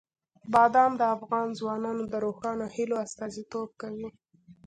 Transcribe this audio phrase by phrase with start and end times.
[0.53, 4.07] بادام د افغان ځوانانو د روښانه هیلو استازیتوب کوي.